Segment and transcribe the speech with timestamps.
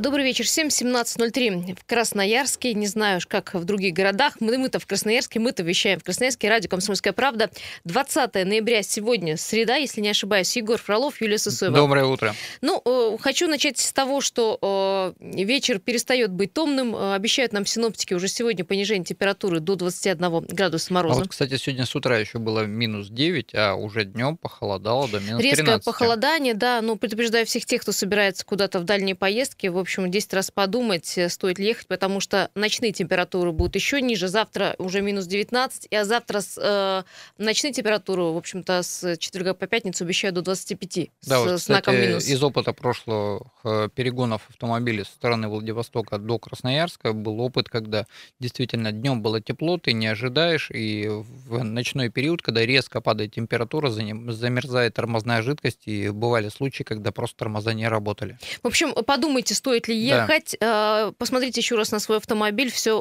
[0.00, 0.44] Добрый вечер.
[0.44, 2.74] 7.17.03 в Красноярске.
[2.74, 4.34] Не знаю, как в других городах.
[4.38, 6.48] Мы, мы-то в Красноярске, мы-то вещаем в Красноярске.
[6.48, 7.50] Радио «Комсомольская правда».
[7.84, 10.54] 20 ноября сегодня, среда, если не ошибаюсь.
[10.56, 11.74] Егор Фролов, Юлия Сысоева.
[11.74, 12.34] Доброе утро.
[12.60, 16.94] Ну, э, хочу начать с того, что э, вечер перестает быть томным.
[16.94, 21.16] Э, обещают нам синоптики уже сегодня понижение температуры до 21 градуса мороза.
[21.16, 25.18] А вот, кстати, сегодня с утра еще было минус 9, а уже днем похолодало до
[25.18, 25.58] минус 13.
[25.58, 26.82] Резкое похолодание, да.
[26.82, 31.16] Ну, предупреждаю всех тех, кто собирается куда-то в дальние поездки в общем, 10 раз подумать,
[31.16, 34.28] э, стоит ли ехать, потому что ночные температуры будут еще ниже.
[34.28, 37.02] Завтра уже минус 19, а завтра с, э,
[37.42, 41.66] ночные температуры, в общем-то, с четверга по пятницу обещают до 25 да, с вот, кстати,
[41.66, 42.26] знаком минус.
[42.26, 48.06] Из опыта прошлых э, перегонов автомобилей со стороны Владивостока до Красноярска был опыт, когда
[48.40, 53.90] действительно днем было тепло, ты не ожидаешь, и в ночной период, когда резко падает температура,
[53.90, 58.38] замерзает тормозная жидкость, и бывали случаи, когда просто тормоза не работали.
[58.62, 60.56] В общем, подумайте, стоит ли ехать.
[60.60, 61.12] Да.
[61.18, 63.00] Посмотрите еще раз на свой автомобиль, все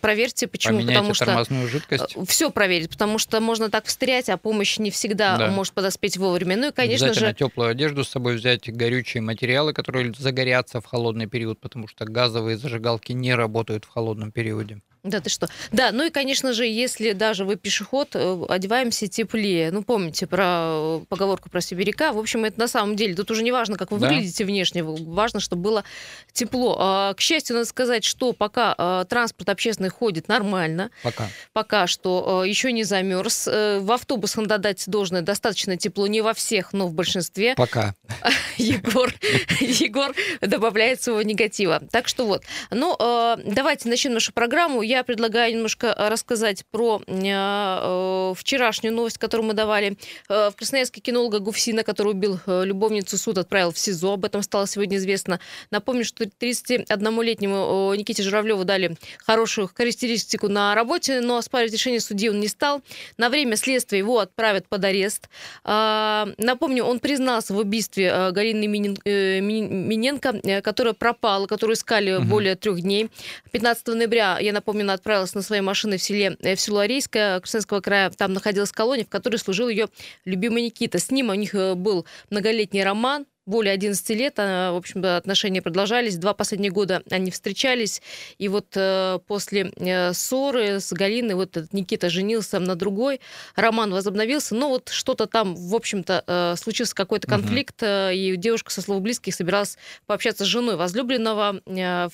[0.00, 0.46] проверьте.
[0.46, 0.76] Почему?
[0.76, 2.16] Поменяйте потому что тормозную жидкость.
[2.28, 5.48] Все проверить, потому что можно так встрять, а помощь не всегда да.
[5.48, 6.56] может подоспеть вовремя.
[6.56, 7.34] Ну и, конечно же...
[7.34, 12.58] теплую одежду с собой взять, горючие материалы, которые загорятся в холодный период, потому что газовые
[12.58, 14.82] зажигалки не работают в холодном периоде.
[15.06, 15.48] Да, ты что?
[15.72, 19.70] Да, ну и, конечно же, если даже вы пешеход, э, одеваемся теплее.
[19.70, 22.12] Ну, помните про э, поговорку про сибиряка.
[22.12, 24.08] В общем, это на самом деле, тут уже не важно, как вы да.
[24.08, 25.84] выглядите внешне, важно, чтобы было
[26.32, 26.76] тепло.
[26.78, 30.90] А, к счастью, надо сказать, что пока а, транспорт общественный ходит нормально.
[31.02, 31.28] Пока.
[31.52, 33.48] Пока что а, еще не замерз.
[33.48, 36.06] Э, в автобусах надо дать должное достаточно тепло.
[36.06, 37.54] Не во всех, но в большинстве.
[37.54, 37.94] Пока.
[38.56, 39.12] Егор,
[39.60, 41.80] Егор добавляет своего негатива.
[41.90, 42.42] Так что вот.
[42.70, 42.96] Ну,
[43.44, 44.82] давайте начнем нашу программу.
[44.82, 49.96] Я я предлагаю немножко э, рассказать про э, э, вчерашнюю новость, которую мы давали.
[50.28, 54.14] Э, в Красноярске кинолога Гуфсина, который убил любовницу, суд отправил в СИЗО.
[54.14, 55.38] Об этом стало сегодня известно.
[55.70, 62.30] Напомню, что 31-летнему э, Никите Журавлеву дали хорошую характеристику на работе, но оспаривать решение судьи
[62.30, 62.82] он не стал.
[63.18, 65.28] На время следствия его отправят под арест.
[65.64, 72.24] Напомню, он признался в убийстве Галины Минен, Миненко, которая пропала, которую искали угу.
[72.24, 73.10] более трех дней.
[73.52, 77.40] 15 ноября, я напомню, Ивановна отправилась на своей машине в, селе, э, в село Арейское
[77.40, 78.10] Красноярского края.
[78.10, 79.88] Там находилась колония, в которой служил ее
[80.24, 80.98] любимый Никита.
[80.98, 85.62] С ним у них э, был многолетний роман более 11 лет, а, в общем-то, отношения
[85.62, 86.16] продолжались.
[86.16, 88.02] Два последних года они встречались.
[88.38, 93.20] И вот э, после э, ссоры с Галиной вот этот Никита женился на другой.
[93.54, 94.54] Роман возобновился.
[94.54, 97.82] Но вот что-то там, в общем-то, э, случился какой-то конфликт.
[97.82, 97.90] Угу.
[98.12, 101.60] И девушка со слов близких собиралась пообщаться с женой возлюбленного.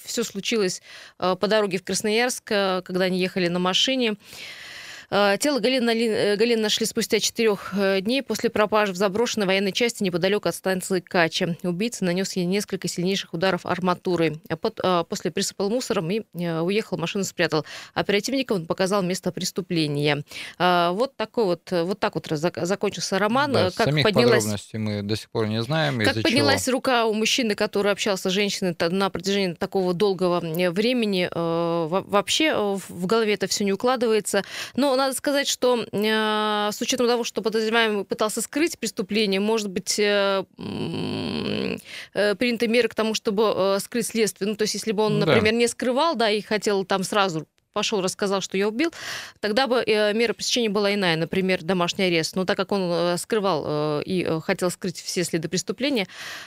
[0.05, 0.83] Все случилось
[1.17, 4.17] по дороге в Красноярск, когда они ехали на машине.
[5.15, 9.73] Э, тело Галины, э, Галины нашли спустя четырех э, дней после пропажи в заброшенной военной
[9.73, 11.59] части неподалеку от станции Кача.
[11.63, 14.41] Убийца нанес ей несколько сильнейших ударов арматурой.
[14.49, 17.67] А после присыпал мусором и уехал, машину спрятал.
[17.93, 20.25] Оперативникам он показал место преступления.
[20.59, 23.53] Вот такой вот, вот так вот закончился роман.
[23.53, 24.45] Да, как самих поднялась...
[24.45, 26.01] подробностей мы до сих пор не знаем.
[26.01, 26.77] Как поднялась чего...
[26.77, 31.29] рука у мужчины, который общался с женщиной на протяжении такого долгого времени.
[31.33, 32.55] Вообще
[32.89, 34.43] в голове это все не укладывается.
[34.75, 39.99] Но надо сказать, что э, с учетом того, что подозреваемый пытался скрыть преступление, может быть,
[39.99, 40.45] э,
[42.15, 44.49] э, приняты меры к тому, чтобы скрыть следствие.
[44.49, 45.59] Ну, то есть, если бы он, например, да.
[45.59, 48.93] не скрывал, да, и хотел там сразу пошел, рассказал, что я убил,
[49.41, 52.37] тогда бы э, мера пресечения была иная, например, домашний арест.
[52.37, 56.07] Но так как он э, скрывал э, и хотел скрыть все следы преступления,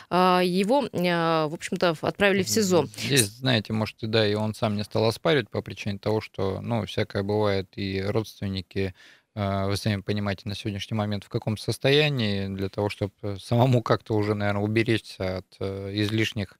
[0.09, 2.87] его, в общем-то, отправили в СИЗО.
[2.97, 6.61] Здесь, знаете, может, и да, и он сам не стал оспаривать по причине того, что,
[6.61, 8.93] ну, всякое бывает, и родственники
[9.33, 14.33] вы сами понимаете на сегодняшний момент в каком состоянии, для того, чтобы самому как-то уже,
[14.33, 15.61] наверное, уберечься от
[15.93, 16.57] излишних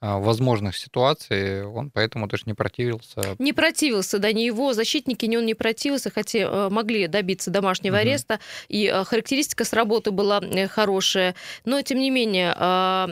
[0.00, 3.36] возможных ситуаций, он поэтому тоже не противился.
[3.38, 7.94] Не противился, да, ни его защитники, ни он не противился, хотя э, могли добиться домашнего
[7.94, 8.02] угу.
[8.02, 11.34] ареста, и э, характеристика с работы была э, хорошая,
[11.64, 13.08] но тем не менее, а,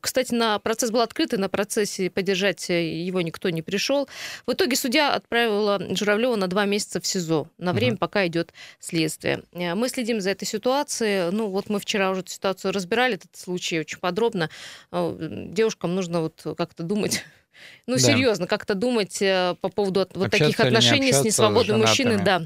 [0.00, 4.08] кстати, на процесс был открытый, на процессе поддержать его никто не пришел.
[4.46, 8.00] В итоге судья отправила Журавлева на два месяца в СИЗО, на время, угу.
[8.00, 9.42] пока идет следствие.
[9.52, 13.80] Мы следим за этой ситуацией, ну вот мы вчера уже эту ситуацию разбирали, этот случай
[13.80, 14.50] очень подробно
[15.46, 17.24] девушкам нужно вот как-то думать
[17.86, 18.00] Ну, Да.
[18.00, 22.16] серьезно, как-то думать э, по поводу вот Общаться таких или не отношений с несвободным мужчиной,
[22.16, 22.42] да.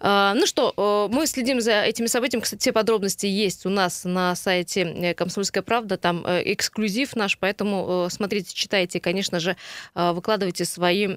[0.00, 2.42] А, ну что, э, мы следим за этими событиями.
[2.42, 5.96] Кстати, все подробности есть у нас на сайте э, «Комсомольская правда».
[5.96, 9.56] Там эксклюзив наш, поэтому смотрите, читайте, и, конечно же,
[9.94, 11.08] выкладывайте свои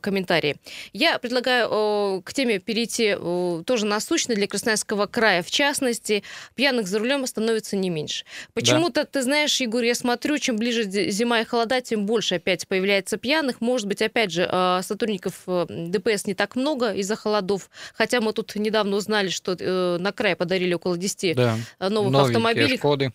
[0.00, 0.56] комментарии.
[0.92, 3.16] Я предлагаю к теме перейти
[3.64, 5.42] тоже насущной для Красноярского края.
[5.42, 6.22] В частности,
[6.54, 8.24] пьяных за рулем становится не меньше.
[8.54, 12.66] Почему-то, ты знаешь, Егор, я смотрю, чем ближе зи- зима и холода, тем больше опять
[12.68, 13.60] появляется пьяных.
[13.60, 17.70] Может быть, опять же, э, сотрудников э, ДПС не так много из-за холодов.
[17.94, 21.56] Хотя мы тут недавно узнали, что э, на край подарили около 10 Да.
[21.78, 22.78] новых Новенькие автомобилей.
[22.78, 23.12] Шкоды.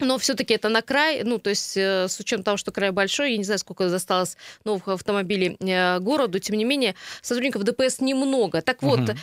[0.00, 3.32] Но все-таки это на край, ну, то есть э, с учетом того, что край большой,
[3.32, 8.62] я не знаю, сколько досталось новых автомобилей э, городу, тем не менее, сотрудников ДПС немного.
[8.62, 9.14] Так вот, э,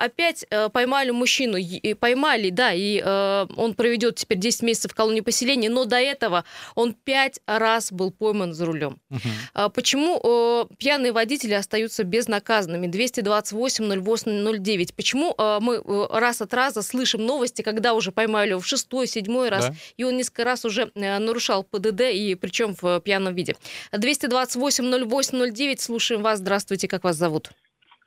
[0.00, 1.58] опять поймали мужчину,
[1.98, 6.44] поймали, да, и он проведет теперь 10 месяцев в колонии поселения, но до этого
[6.74, 9.00] он пять раз был пойман за рулем.
[9.08, 9.20] Мгм.
[9.54, 12.86] А Почему пьяные водители остаются безнаказанными?
[12.86, 14.94] 228-08-09.
[14.94, 19.68] Почему мы раз от раза слышим новости, когда уже поймали его в шестой, седьмой раз,
[19.68, 19.74] Да.
[19.96, 23.54] и он несколько раз уже э, нарушал ПДД, и причем в э, пьяном виде.
[23.92, 26.38] 228-08-09, слушаем вас.
[26.38, 27.50] Здравствуйте, как вас зовут?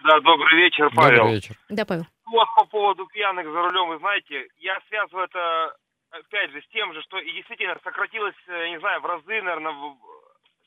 [0.04, 1.18] Да, добрый вечер, Павел.
[1.18, 1.56] Добрый вечер.
[1.70, 2.06] Да, Павел.
[2.26, 5.76] Вот по поводу пьяных за рулем, вы знаете, я связываю это,
[6.12, 9.74] опять же, с тем же, что и действительно сократилось, э, не знаю, в разы, наверное,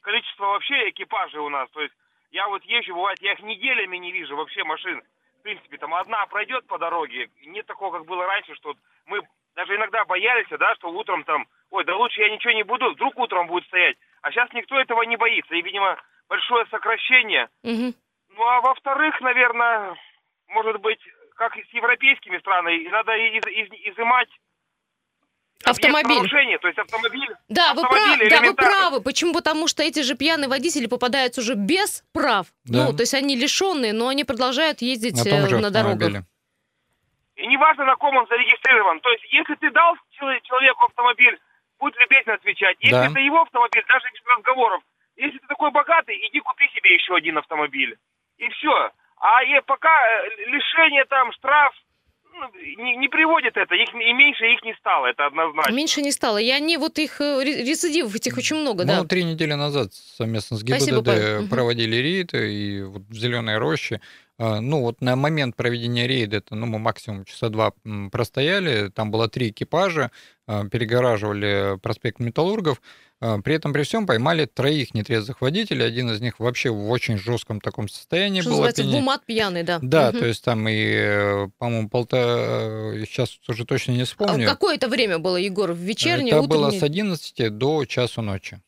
[0.01, 1.69] количество вообще экипажей у нас.
[1.71, 1.95] То есть
[2.31, 5.03] я вот езжу, бывает, я их неделями не вижу вообще машин.
[5.41, 7.29] В принципе, там одна пройдет по дороге.
[7.47, 8.75] Нет такого, как было раньше, что
[9.07, 9.21] мы
[9.57, 13.19] даже иногда боялись, да, что утром там, ой, да лучше я ничего не буду, вдруг
[13.19, 13.97] утром будет стоять.
[14.23, 15.55] А сейчас никто этого не боится.
[15.55, 15.97] И, видимо,
[16.29, 17.95] большое сокращение Мгм.
[18.37, 19.95] ну, а во-вторых, наверное,
[20.49, 21.01] может быть,
[21.37, 24.29] как и с европейскими странами, надо из- из- изымать
[25.65, 26.29] Автомобиль.
[26.61, 27.35] то есть автомобиль.
[27.49, 29.01] Да, вы, Автомобили прав- да, вы правы.
[29.01, 29.33] Почему?
[29.33, 32.47] Потому что эти же пьяные водители попадаются уже без прав.
[32.65, 32.85] Да.
[32.87, 36.25] Ну, то есть они лишенные, но они продолжают ездить На том э, же на дорогах.
[37.37, 39.01] И неважно, на ком он зарегистрирован.
[39.01, 41.39] То есть, если ты дал чело- человеку автомобиль,
[41.79, 42.77] будь любезен отвечать.
[42.81, 43.07] Если Да.
[43.11, 44.83] это его автомобиль, даже без разговоров.
[45.17, 47.97] Если ты такой богатый, иди купи себе еще один автомобиль.
[48.39, 48.91] И все.
[49.19, 51.73] А пока э, лишение там, штраф,
[52.39, 52.51] ну,
[52.85, 53.75] не, не приводит это.
[53.75, 55.73] Их, и меньше их не стало, это однозначно.
[55.75, 56.37] Меньше не стало.
[56.39, 58.99] И они вот их э, ре- рецидивов этих очень много, да.
[58.99, 61.41] Ну, три недели назад совместно с Спасибо, ГИБДД.
[61.41, 61.49] Мгм.
[61.49, 64.01] проводили рейд, и вот в Зеленой роще.
[64.39, 67.73] А, Ну, вот на момент проведения рейда, это, ну, мы максимум часа два
[68.13, 70.11] простояли, там было три экипажа,
[70.47, 72.81] а, перегораживали проспект Металлургов,
[73.21, 77.17] а, при этом при всем поймали троих нетрезвых водителей, один из них вообще в очень
[77.19, 78.57] жестком таком состоянии Что был.
[78.57, 79.03] называется, в опьянен.
[79.03, 79.79] умат пьяный, да.
[79.81, 80.19] Да, Мгм.
[80.21, 82.93] то есть там и, э, по-моему, полтора...
[83.07, 84.47] Сейчас уже точно не А вспомню.
[84.47, 85.73] какое это время было, Егор?
[85.73, 86.81] В вечернее, Это было утреннее?
[86.81, 88.61] с 11 до часу ночи.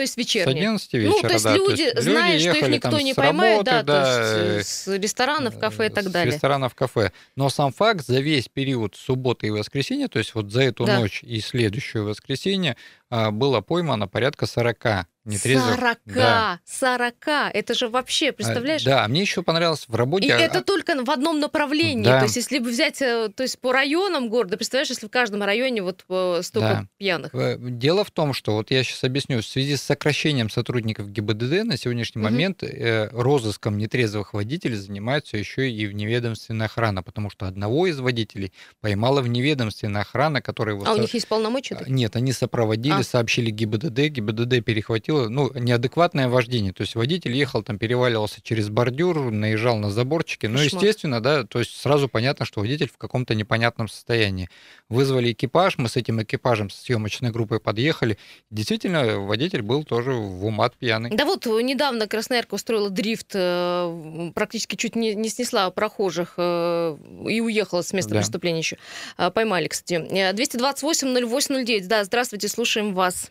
[0.00, 0.56] То есть С вечернее.
[0.56, 1.54] 11 вечера, ну, то есть да.
[1.54, 5.58] люди, зная, что их никто не с поймает, да, работы, то есть э, с ресторанов,
[5.58, 6.32] кафе и так с далее.
[6.32, 7.12] ресторанов, кафе.
[7.36, 11.00] Но сам факт, за весь период субботы и воскресенья, то есть вот за эту Да.
[11.00, 12.78] ночь и следующее воскресенье,
[13.10, 15.74] а, было поймано порядка 40 нетрезвых.
[15.76, 16.60] 40, Да.
[16.64, 17.14] 40,
[17.52, 18.82] это же вообще, представляешь?
[18.86, 20.26] А, Да, мне еще понравилось в работе...
[20.28, 22.04] И а, это только в одном направлении.
[22.04, 22.18] Да.
[22.20, 25.42] То есть, если бы взять, э, то есть по районам города, представляешь, если в каждом
[25.42, 26.86] районе вот э, столько Да.
[26.98, 27.34] пьяных.
[27.34, 31.64] Э, Дело в том, что вот я сейчас объясню, в связи с сокращением сотрудников ГИБДД
[31.64, 32.32] на сегодняшний Мгм.
[32.32, 38.52] момент э, розыском нетрезвых водителей занимаются еще и вневедомственная охрана, потому что одного из водителей
[38.80, 41.76] поймала вневедомственная охрана, которая его А у со- них есть полномочия?
[41.76, 41.88] А?
[41.88, 43.02] Нет, они сопроводили, А.
[43.02, 44.64] сообщили ГИБДД, ГИБДД
[45.10, 50.46] перехватило, ну, неадекватное вождение, то есть водитель ехал там, переваливался через бордюр, наезжал на заборчики,
[50.46, 54.48] ну, естественно, да, то есть сразу понятно, что водитель в каком-то непонятном состоянии.
[54.88, 58.18] Вызвали экипаж, мы с этим экипажем, с съемочной группой подъехали,
[58.50, 61.10] действительно, водитель был тоже в умат пьяный.
[61.10, 66.96] Да вот э, недавно Красноярка устроила дрифт, э, практически чуть не, не снесла прохожих э,
[67.28, 68.18] и уехала с места Да.
[68.18, 68.78] преступления еще.
[69.16, 69.94] А, Поймали, кстати.
[69.94, 71.86] Э, 228-08-09.
[71.86, 73.30] Да, здравствуйте, слушаем вас.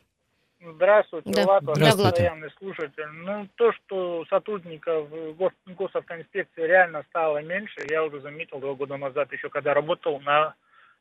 [0.62, 1.44] Здравствуйте, Да.
[1.46, 2.10] Влад, ваш Здравствуйте.
[2.10, 3.06] постоянный слушатель.
[3.08, 9.32] Ну, то, что сотрудников гос, госавтоинспекции реально стало меньше, я уже заметил два года назад,
[9.32, 10.54] еще когда работал на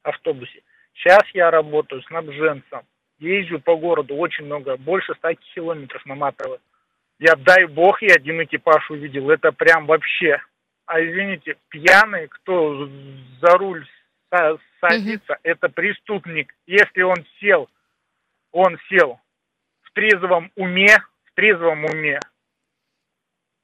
[0.05, 0.63] автобусе.
[0.95, 2.83] Сейчас я работаю снабженцем,
[3.19, 6.61] езжу по городу очень много, больше 100 километров наматываю.
[7.19, 10.41] Я, дай бог, я один экипаж увидел, это прям вообще.
[10.87, 12.89] А извините, пьяный, кто
[13.41, 13.85] за руль
[14.33, 16.55] са- садится, это преступник.
[16.69, 17.69] Если он сел,
[18.53, 19.19] он сел
[19.99, 22.21] трезвом уме, в трезвом уме.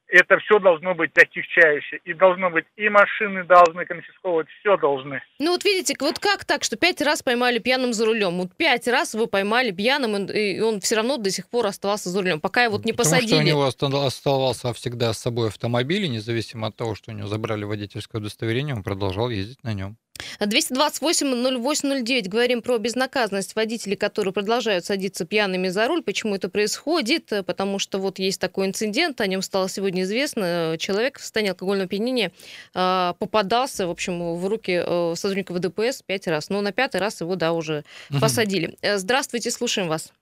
[0.08, 2.00] это все должно быть отягчающе.
[2.04, 5.22] И должно быть, и машины должны конфисковывать, все должны.
[5.38, 8.38] Ну вот видите, вот как так, что пять раз поймали пьяным за рулем?
[8.38, 12.20] Вот пять раз его поймали пьяным, и он все равно до сих пор оставался за
[12.20, 13.34] рулем, пока его вот не Потому посадили.
[13.34, 17.26] что у него оставался всегда с собой автомобиль, и независимо от того, что у него
[17.28, 19.96] забрали водительское удостоверение, он продолжал ездить на нем.
[20.40, 22.28] 228-08-09.
[22.28, 26.02] Говорим про безнаказанность водителей, которые продолжают садиться пьяными за руль.
[26.02, 27.32] Почему это происходит?
[27.46, 30.76] Потому что вот есть такой инцидент, о нем стало сегодня известно.
[30.78, 32.32] Человек в состоянии алкогольного опьянения
[32.74, 36.50] а, попадался, в общем, в руки э, сотрудников ДПС пять раз.
[36.50, 37.84] Но на пятый раз его, да, уже
[38.20, 38.76] посадили.
[38.82, 40.12] Э, здравствуйте, слушаем вас.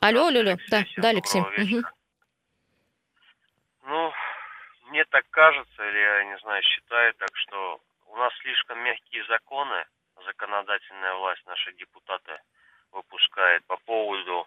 [0.00, 0.56] Алло, алло, алло.
[0.70, 1.40] Да, да, Алексей.
[1.40, 1.82] Угу.
[3.86, 4.12] Ну,
[4.90, 7.80] мне так кажется, или я не знаю, считаю так, что
[8.14, 9.84] у нас слишком мягкие законы,
[10.24, 12.38] законодательная власть, наши депутаты
[12.92, 14.46] выпускает по поводу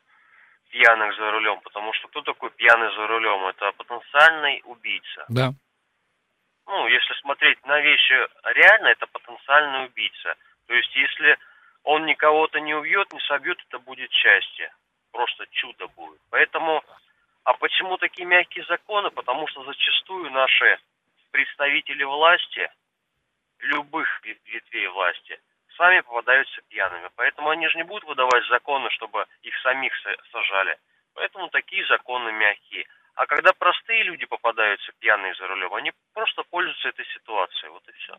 [0.69, 3.45] пьяных за рулем, потому что кто такой пьяный за рулем?
[3.47, 5.25] Это потенциальный убийца.
[5.27, 5.51] Да.
[6.65, 8.13] Ну, если смотреть на вещи
[8.55, 10.35] реально, это потенциальный убийца.
[10.67, 11.37] То есть, если
[11.83, 14.73] он никого-то не убьет, не собьет, это будет счастье.
[15.11, 16.21] Просто чудо будет.
[16.29, 16.83] Поэтому,
[17.43, 19.09] а почему такие мягкие законы?
[19.11, 20.79] Потому что зачастую наши
[21.31, 22.69] представители власти–
[23.59, 25.39] любых ветвей власти
[25.77, 27.09] сами попадаются пьяными.
[27.15, 29.93] Поэтому они же не будут выдавать законы, чтобы их самих
[30.31, 30.77] сажали.
[31.13, 32.85] Поэтому такие законы мягкие.
[33.15, 37.69] А когда простые люди попадаются пьяные за рулем, они просто пользуются этой ситуацией.
[37.71, 38.15] Вот и все.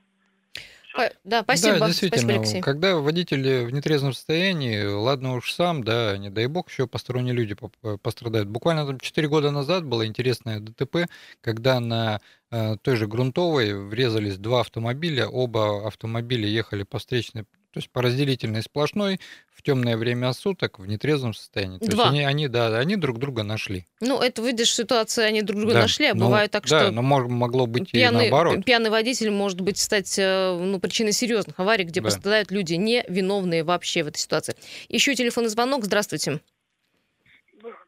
[1.24, 1.78] Да, спасибо.
[1.78, 2.60] Да, действительно, спасибо, Алексей.
[2.60, 7.56] когда водитель в нетрезвом состоянии, ладно уж сам, да, не дай бог, еще посторонние люди
[8.02, 8.48] пострадают.
[8.48, 11.08] Буквально там 4 года назад было интересное ДТП,
[11.40, 17.78] когда на э, той же Грунтовой врезались два автомобиля, оба автомобиля ехали по встречной то
[17.78, 19.20] есть по разделительной сплошной
[19.52, 21.78] в темное время суток в нетрезвом состоянии.
[21.78, 22.04] То Два.
[22.04, 23.84] есть они, они, да, они друг друга нашли.
[24.00, 25.80] Ну, это, видишь, ситуация, они друг друга да.
[25.82, 26.90] нашли, а ну, бывает так, да, что...
[26.90, 28.64] но могло быть пьяный, и наоборот.
[28.64, 32.06] Пьяный водитель может быть стать э, ну, причиной серьезных аварий, где да.
[32.06, 34.54] пострадают люди невиновные вообще в этой ситуации.
[34.88, 35.84] Еще телефонный звонок.
[35.84, 36.40] Здравствуйте.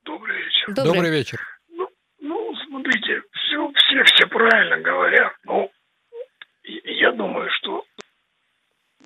[0.04, 0.74] Добрый вечер.
[0.74, 1.40] Добрый, Добрый вечер.
[1.70, 1.88] Ну,
[2.20, 5.32] ну, смотрите, все, все, все правильно говорят.
[5.44, 5.70] Ну,
[6.64, 7.84] я думаю, что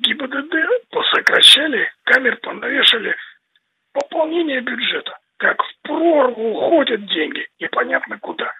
[0.00, 3.16] ГИБДД посокращали, камер понавешали,
[3.92, 5.18] пополнение бюджета.
[5.38, 8.52] Как в прорву уходят деньги, непонятно куда.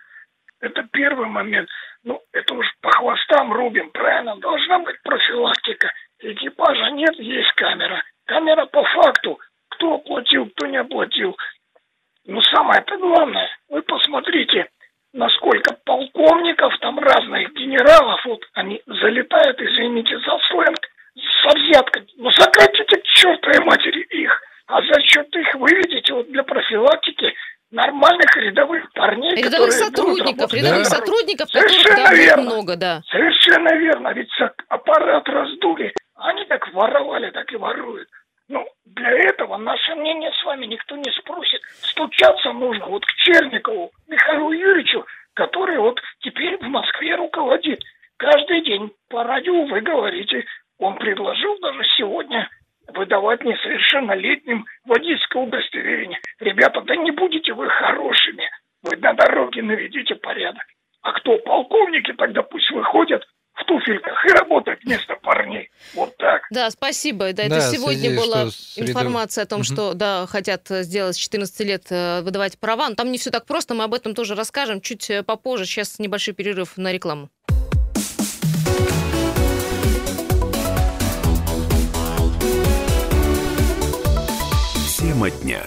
[0.60, 1.68] Это первый момент.
[2.04, 4.36] Ну, это уж по хвостам рубим, правильно?
[4.36, 5.92] Должна быть профилактика.
[6.20, 8.02] Экипажа нет, есть камера.
[8.26, 9.38] Камера по факту.
[9.70, 11.36] Кто оплатил, кто не оплатил.
[12.26, 14.68] Но самое-то главное, вы посмотрите,
[15.12, 20.78] насколько полковников, там разных генералов, вот они залетают, извините за сленг,
[21.42, 22.06] со взятками.
[22.16, 24.40] Ну, сократите к чертовой матери их.
[24.66, 27.34] А за счет их выведите вот для профилактики
[27.70, 28.34] нормальных
[29.34, 30.84] рядовых сотрудников, рядовых да.
[30.84, 32.42] сотрудников, Совершенно которых верно.
[32.42, 33.02] много, да.
[33.10, 34.30] Совершенно верно, ведь
[35.28, 38.08] раздули, они как воровали, так и воруют.
[38.48, 41.60] Ну, для этого наше мнение с вами никто не спросит.
[41.82, 47.80] Стучаться нужно вот к Черникову, Михаилу Юрьевичу, который вот теперь в Москве руководит.
[48.16, 50.44] Каждый день по радио вы говорите,
[50.78, 52.48] он предложил даже сегодня
[52.88, 56.20] выдавать несовершеннолетним водительское удостоверение.
[56.38, 58.48] Ребята, да не будете вы хорошими.
[58.82, 60.64] Вы на дороге наведите порядок.
[61.00, 63.24] А кто полковники, тогда пусть выходят
[63.54, 65.70] в туфельках и работают вместо парней.
[65.94, 66.42] Вот так.
[66.64, 67.32] Да, спасибо.
[67.34, 69.64] Да, Да, это сегодня связи, была что с рядов- информация о том, Мгм.
[69.64, 72.88] что да, хотят э, сделать с 14 лет э, выдавать права.
[72.88, 75.66] Но там не все так просто, мы об этом тоже расскажем чуть э, попозже.
[75.66, 77.28] Сейчас небольшой перерыв на рекламу.
[84.98, 85.62] Тема дня.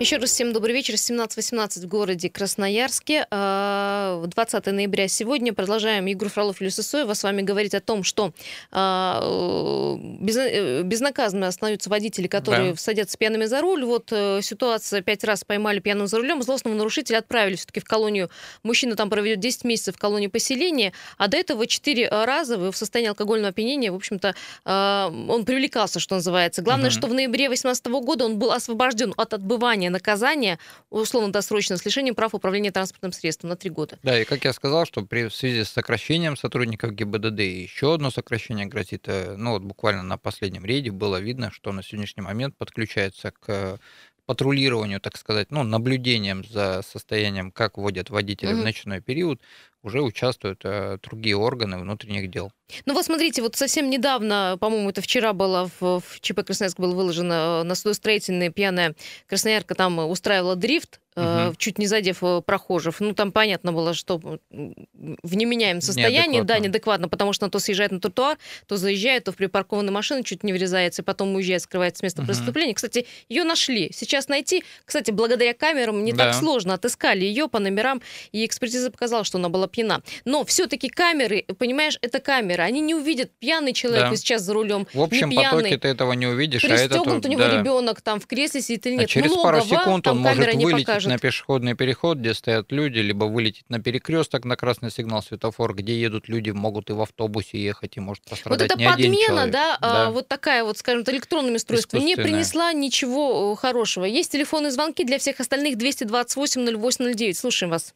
[0.00, 0.94] Еще раз всем добрый вечер.
[0.94, 3.26] 17.18 в городе Красноярске.
[3.32, 5.52] А, 20 ноября сегодня.
[5.52, 6.06] Продолжаем.
[6.06, 8.32] Егор Фролов, Люся Соева с вами говорить о том, что
[8.70, 12.76] а, э, э, безнаказанно остаются водители, которые Да.
[12.76, 13.84] садятся пьяными за руль.
[13.84, 15.02] Вот э, ситуация.
[15.02, 16.44] Пять раз поймали пьяным за рулем.
[16.44, 18.30] Злостного нарушителя отправили все-таки в колонию.
[18.62, 20.92] Мужчина там проведет 10 месяцев в колонии поселения.
[21.16, 26.14] А до этого 4 раза в состоянии алкогольного опьянения, в общем-то, а, он привлекался, что
[26.14, 26.62] называется.
[26.62, 26.96] Главное, Мгм.
[26.96, 30.58] что в ноябре 2018 года он был освобожден от отбывания наказания
[30.90, 33.98] условно-досрочно с лишением прав управления транспортным средством на три года.
[34.02, 38.10] Да, и как я сказал, что при, в связи с сокращением сотрудников ГИБДД еще одно
[38.10, 39.08] сокращение грозит.
[39.08, 43.80] э, Ну вот буквально на последнем рейде было видно, что на сегодняшний момент подключается к
[44.24, 48.62] патрулированию, так сказать, ну, наблюдением за состоянием, как водят водители в Мгм.
[48.62, 49.40] ночной период,
[49.82, 52.52] уже участвуют э, другие органы внутренних дел.
[52.84, 56.94] Ну вот смотрите, вот совсем недавно, по-моему, это вчера было в, в ЧП Красноярск было
[56.94, 58.94] выложено на судостроительной пьяная
[59.26, 61.54] красноярка там устраивала дрифт, угу.
[61.56, 63.00] чуть не задев э, прохожих.
[63.00, 66.44] Ну, там понятно было, что в неменяемом состоянии, неадекватно.
[66.44, 70.22] да, неадекватно, потому что она то съезжает на тротуар, то заезжает, то в припаркованную машину
[70.22, 72.28] чуть не врезается, и потом уезжает, скрывается с места угу.
[72.28, 72.74] преступления.
[72.74, 73.90] Кстати, ее нашли.
[73.92, 76.26] Сейчас найти, кстати, благодаря камерам не да.
[76.26, 76.74] так сложно.
[76.74, 80.02] Отыскали ее по номерам, и экспертиза показала, что она была пьяна.
[80.24, 82.62] Но все-таки камеры, понимаешь, это камеры.
[82.62, 84.16] Они не увидят пьяный человек да.
[84.16, 84.86] сейчас за рулем.
[84.92, 86.64] В общем потоке ты этого не увидишь.
[86.64, 87.58] А это у него да.
[87.58, 89.04] ребенок там в кресле сидит или нет.
[89.04, 93.24] А через Много пару секунд он может вылететь на пешеходный переход, где стоят люди, либо
[93.24, 97.96] вылететь на перекресток на красный сигнал светофор, где едут люди, могут и в автобусе ехать,
[97.96, 99.52] и может пострадать Вот это не один подмена, человек.
[99.52, 104.04] да, а, да, вот такая вот, скажем, электронными устройствами, не принесла ничего э, хорошего.
[104.04, 107.34] Есть телефонные звонки для всех остальных 228-08-09.
[107.34, 107.94] Слушаем вас.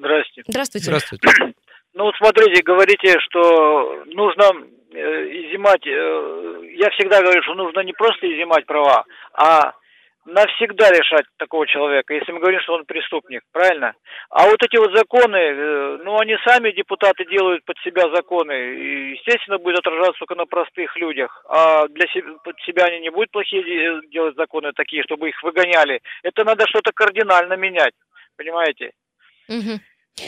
[0.00, 0.42] Здрасте.
[0.46, 0.86] Здравствуйте.
[0.86, 1.28] Здравствуйте.
[1.92, 4.44] Ну, вот смотрите, говорите, что нужно
[4.92, 4.98] э,
[5.50, 9.04] изымать, э, я всегда говорю, что нужно не просто изымать права,
[9.34, 9.72] а
[10.24, 13.94] навсегда лишать такого человека, если мы говорим, что он преступник, правильно?
[14.30, 19.10] А вот эти вот законы, э, ну, они сами, депутаты, делают под себя законы, и,
[19.16, 23.32] естественно, будет отражаться только на простых людях, а для себя, под себя они не будут
[23.32, 26.00] плохие делать законы такие, чтобы их выгоняли.
[26.22, 27.94] Это надо что-то кардинально менять,
[28.36, 28.92] понимаете?
[29.48, 29.80] Угу.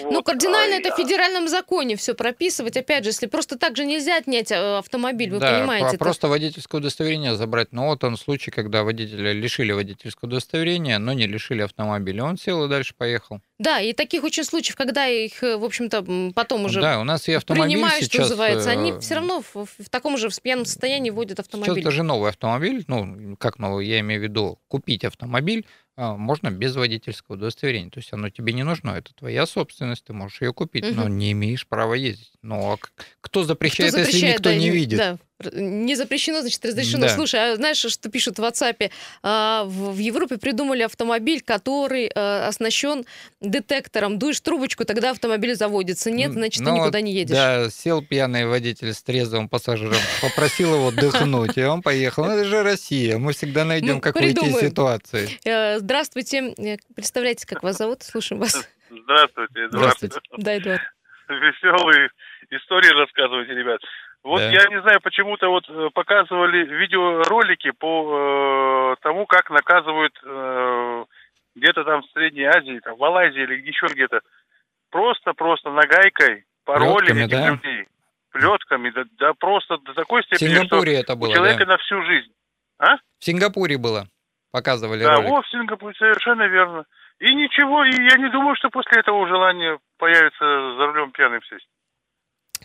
[0.03, 0.13] Вот.
[0.13, 2.77] Ну, кардинально а, это в федеральном законе все прописывать.
[2.77, 5.93] Опять же, если просто так же нельзя отнять э, автомобиль, вы да, понимаете.
[5.93, 7.73] Да, просто водительское удостоверение забрать.
[7.73, 12.25] Но вот он случай, когда водителя лишили водительского удостоверения, но не лишили автомобиля.
[12.25, 13.41] Он сел и дальше поехал.
[13.59, 17.29] Да, и таких очень случаев, когда их, э, в общем-то, потом уже да, у нас
[17.29, 20.43] и автомобиль принимают, сейчас, что называется, они э, все равно в, в таком же в
[20.43, 21.75] пьяном состоянии водят автомобиль.
[21.75, 26.75] Сейчас даже новый автомобиль, ну, как новый, я имею в виду, купить автомобиль можно без
[26.75, 27.91] водительского удостоверения.
[27.91, 30.95] То есть оно тебе не нужно, это твоя собственность, ты можешь ее купить, угу.
[30.95, 32.33] но не имеешь права ездить.
[32.43, 32.77] Ну а
[33.21, 34.99] кто запрещает, кто запрещает если никто да, не видит?
[34.99, 35.19] Да,
[35.53, 37.03] не запрещено, значит, разрешено.
[37.03, 37.09] Да.
[37.09, 38.91] Слушай, а знаешь, что пишут в WhatsApp?
[39.23, 43.05] А, в, в Европе придумали автомобиль, который а, оснащен
[43.41, 44.19] детектором.
[44.19, 46.11] Дуешь трубочку, тогда автомобиль заводится.
[46.11, 47.37] Нет, значит, ну, ты никуда не едешь.
[47.37, 52.25] Да, сел пьяный водитель с трезвым пассажиром, попросил его дыхнуть, и он поехал.
[52.25, 55.29] Ну, это же Россия, мы всегда найдем, как выйти из ситуации.
[55.45, 58.03] Э, здравствуйте, э, представляете, как вас зовут?
[58.03, 58.69] Слушаем вас.
[58.91, 59.97] Здравствуйте, Эдуард.
[59.99, 60.21] Здравствуйте.
[60.37, 60.83] Да, Эдуард.
[61.29, 62.11] Веселые
[62.51, 63.81] истории рассказывайте, ребят.
[64.25, 64.51] Вот да.
[64.51, 71.05] я не знаю, почему-то вот э, показывали видеоролики по э, тому, как наказывают э,
[71.57, 74.21] где-то там в Средней Азии, там, в Малайзии или еще где-то.
[74.91, 77.51] Просто-просто нагайкой пароли этих да?
[77.51, 77.87] людей.
[78.31, 81.73] Плетками, да, да просто до такой степени, в Сингапуре что это было, у человека да?
[81.73, 82.33] на всю жизнь.
[82.79, 82.97] А?
[83.19, 84.07] В Сингапуре было.
[84.53, 85.31] Показывали да, ролик.
[85.31, 86.85] Да, в Сингапуре, совершенно верно.
[87.19, 90.45] И ничего, и я не думаю, что после этого желание появится
[90.77, 91.67] за рулем пьяным сесть.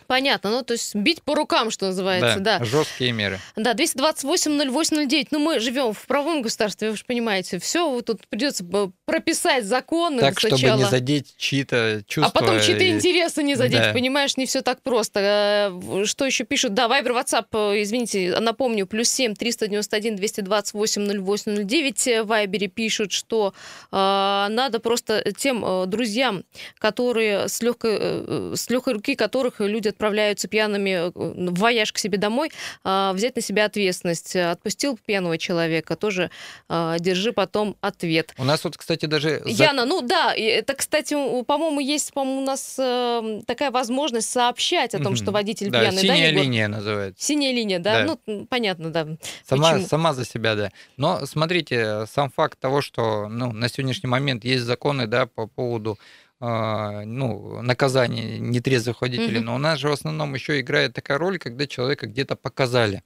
[0.08, 2.60] Понятно, ну то есть бить по рукам, что называется, да.
[2.60, 2.64] да.
[2.64, 3.38] Жесткие меры.
[3.56, 5.28] Да, 228-08-09.
[5.32, 7.58] Ну мы живем в правом государстве, вы же понимаете.
[7.58, 8.64] Все тут придется
[9.04, 10.58] прописать законы так, сначала.
[10.58, 12.32] чтобы не задеть чьи-то чувства.
[12.34, 12.90] А потом чьи-то и...
[12.90, 13.92] интересы не задеть, да.
[13.92, 15.70] понимаешь, не все так просто.
[15.70, 16.72] Э, что еще пишут?
[16.72, 22.06] Да, Вайбер, WhatsApp, э, извините, напомню, плюс 7 391 228 08 09.
[22.06, 23.52] В Вайбере пишут, что
[23.92, 26.44] э, надо просто тем э, друзьям,
[26.78, 31.98] которые с легкой, э, с легкой руки которых люди отправляются пьяными э, в вояж к
[31.98, 32.50] себе домой,
[32.84, 34.36] а, взять на себя ответственность.
[34.36, 36.30] Отпустил пьяного человека, тоже
[36.68, 38.32] а, держи потом ответ.
[38.38, 39.42] У нас вот, кстати, даже...
[39.44, 45.02] Яна, ну да, это, кстати, по-моему, есть по-моему, у нас э, такая возможность сообщать о
[45.02, 45.98] том, что водитель да, пьяный.
[45.98, 47.24] Синяя да, линия называется.
[47.24, 48.04] Синяя линия, да?
[48.04, 48.18] да.
[48.26, 49.08] Ну, понятно, да.
[49.44, 50.70] Сама, сама за себя, да.
[50.96, 55.98] Но смотрите, сам факт того, что ну, на сегодняшний момент есть законы да, по поводу
[56.40, 59.44] ну, наказание нетрезвых водителей, mm-hmm.
[59.44, 63.02] но у нас же в основном еще играет такая роль, когда человека где-то показали.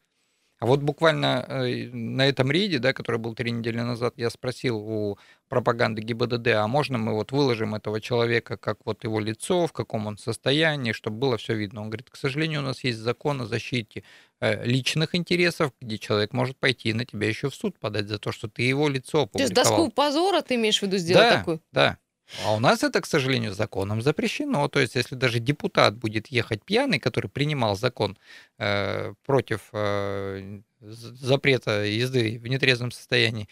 [0.62, 4.76] А вот буквально э, на этом рейде, да, который был три недели назад, я спросил
[4.78, 5.18] у
[5.48, 10.06] пропаганды ГИБДД, а можно мы вот выложим этого человека, как вот его лицо, в каком
[10.06, 11.80] он состоянии, чтобы было все видно.
[11.80, 14.04] Он говорит, к сожалению, у нас есть закон о защите
[14.38, 18.30] э, личных интересов, где человек может пойти на тебя еще в суд подать за то,
[18.30, 19.54] что ты его лицо опубликовал.
[19.54, 21.60] То есть доску позора ты имеешь в виду сделать да, такую?
[21.72, 21.98] Да,
[22.44, 24.68] а у нас это, к сожалению, законом запрещено.
[24.68, 28.16] То есть, если даже депутат будет ехать пьяный, который принимал закон
[28.58, 33.48] э, против э, запрета езды в нетрезвом состоянии.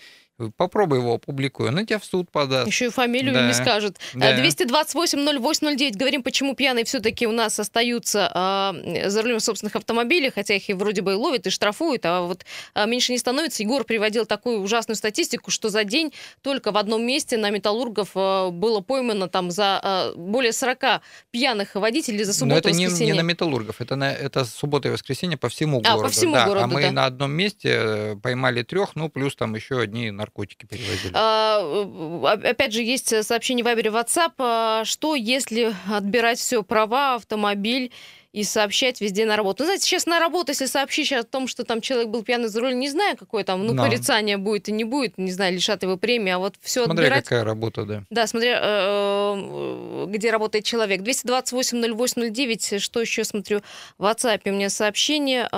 [0.57, 2.67] Попробуй его опубликуй, он тебя в суд подаст.
[2.67, 3.47] Еще и фамилию Да.
[3.47, 3.99] не скажет.
[4.15, 4.35] Да.
[4.39, 5.97] 228-08-09.
[5.97, 8.75] Говорим, почему пьяные все-таки у нас остаются а,
[9.07, 12.45] за рулем собственных автомобилей, хотя их и вроде бы и ловят, и штрафуют, а вот
[12.75, 13.63] а, меньше не становится.
[13.63, 18.51] Егор приводил такую ужасную статистику, что за день только в одном месте на металлургов а,
[18.51, 23.13] было поймано там за а, более 40 пьяных водителей за Но субботу это не, воскресенье.
[23.13, 26.15] не на металлургов, это, на, это суббота и воскресенье по всему А, по городу.
[26.15, 26.93] всему да, городу, а мы да.
[26.93, 31.13] на одном месте э, поймали трех, ну плюс там еще одни наркотики перевозили.
[31.15, 34.33] А, э, Опять же, есть сообщение в Вайбере WhatsApp.
[34.39, 37.93] а, Что, если отбирать все права, автомобиль
[38.33, 39.65] и сообщать везде на работу?
[39.65, 42.61] Ну, знаете, сейчас на работу, если сообщишь о том, что там человек был пьяный за
[42.61, 43.83] рулем, не знаю, какое там, ну, Да.
[43.83, 47.25] порицание будет и не будет, не знаю, лишат его премии, а вот все Смотря отбирать...
[47.25, 48.05] какая работа, да.
[48.09, 51.01] Да, смотря, э, где работает человек.
[51.01, 53.63] 228-08-09, что еще смотрю
[53.99, 55.49] в WhatsApp, у меня сообщение.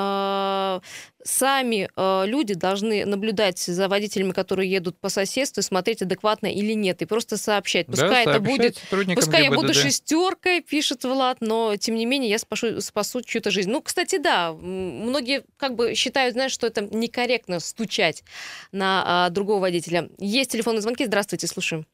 [1.24, 6.72] Сами э, люди должны наблюдать за водителями, которые едут по соседству, и смотреть, адекватно или
[6.72, 7.86] нет, и просто сообщать.
[7.86, 8.56] Да, Пускай это сообщать
[8.90, 9.14] будет...
[9.14, 9.82] Пускай я буду ГИБДД.
[9.82, 13.70] шестеркой, пишет Влад, но тем не менее я спашу, спасу чью-то жизнь.
[13.70, 18.24] Ну, кстати, да, многие как бы считают, знаешь, что это некорректно стучать
[18.72, 20.08] на а, другого водителя.
[20.18, 21.86] Есть телефонные звонки, здравствуйте, слушаем.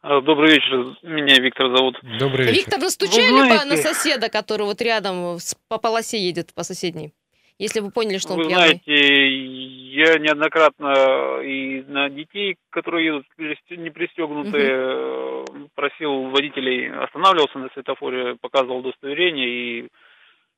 [0.00, 1.96] А, Добрый вечер, меня Виктор зовут.
[2.18, 2.58] Добрый вечер.
[2.58, 7.12] Виктор, настучали Вы по- знаете- на соседа, который вот рядом по полосе едет, по соседней?
[7.58, 8.80] Если вы поняли, что он Вы пьяный.
[8.84, 9.26] знаете,
[9.92, 13.26] я неоднократно и на детей, которые едут
[13.70, 19.82] не пристегнутые, э, просил водителей, останавливался на светофоре, показывал удостоверение и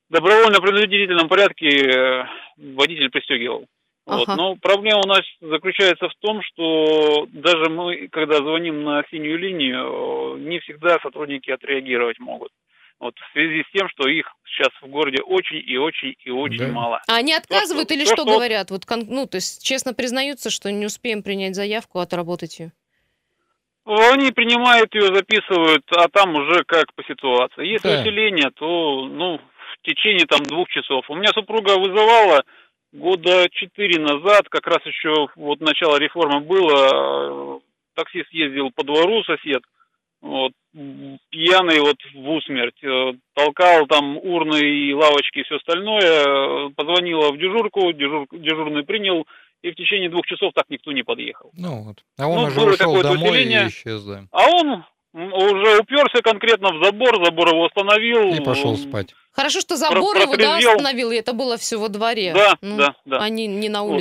[0.08, 2.24] в добровольно-принудительном порядке э,
[2.56, 3.66] водитель пристегивал.
[4.06, 4.28] Вот.
[4.28, 4.36] Ага.
[4.36, 10.36] Но проблема у нас заключается в том, что даже мы, когда звоним на синюю линию,
[10.36, 12.50] э, не всегда сотрудники отреагировать могут.
[13.04, 16.56] Вот в связи с тем, что их сейчас в городе очень и очень и очень
[16.68, 16.72] Да.
[16.72, 17.02] мало.
[17.06, 18.70] А они отказывают То, или что- что то, что- говорят?
[18.70, 22.72] Вот, кон- ну, то есть честно признаются, что не успеем принять заявку, отработать ее.
[23.84, 27.66] Они принимают ее, записывают, а там уже как по ситуации.
[27.66, 28.00] Если Да.
[28.00, 31.04] усиление, то ну в течение там двух часов.
[31.10, 32.42] У меня супруга вызывала
[32.92, 37.60] года четыре назад, как раз еще вот начало реформы было,
[37.94, 39.62] таксист ездил по двору сосед,
[40.24, 40.52] вот,
[41.30, 47.30] пьяный вот в усмерть, э, толкал там урны и лавочки и все остальное, э, позвонила
[47.30, 49.26] в дежурку, дежур- дежурный принял,
[49.62, 51.50] и в течение двух часов так никто не подъехал.
[51.56, 51.98] Ну вот.
[52.18, 53.64] А он Ну, уже ушел домой усиление.
[53.64, 54.24] и исчез, да.
[54.32, 54.84] А он
[55.14, 58.34] уже уперся конкретно в забор, забор его остановил.
[58.34, 59.14] И пошел спать.
[59.30, 62.32] Хорошо, что забор его да, остановил, и это было все во дворе.
[62.34, 63.18] Да, Ну, да, да.
[63.18, 63.98] А не, не на Вот.